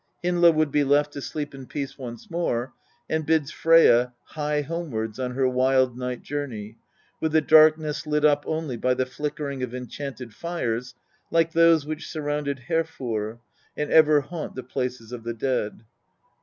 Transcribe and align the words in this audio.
Hyndla 0.23 0.51
would 0.51 0.71
be 0.71 0.83
left 0.83 1.13
to 1.13 1.21
sleep 1.21 1.53
in 1.53 1.67
peace 1.67 1.95
once 1.95 2.31
more, 2.31 2.73
and 3.07 3.23
bids 3.23 3.51
Freyja 3.51 4.13
hie 4.23 4.63
homewards 4.63 5.19
on 5.19 5.35
her 5.35 5.47
wild 5.47 5.95
night 5.95 6.23
journey, 6.23 6.79
with 7.19 7.33
the 7.33 7.41
darkness 7.41 8.07
lit 8.07 8.25
up 8.25 8.43
only 8.47 8.77
by 8.77 8.95
the 8.95 9.05
flickering 9.05 9.61
of 9.61 9.75
enchanted 9.75 10.33
fires 10.33 10.95
like 11.29 11.51
those 11.51 11.85
which 11.85 12.07
surrounded 12.07 12.61
Hervor, 12.67 13.41
and 13.77 13.91
ever 13.91 14.21
haunt 14.21 14.55
the 14.55 14.63
places 14.63 15.11
of 15.11 15.23
the 15.23 15.35
dead. 15.35 15.83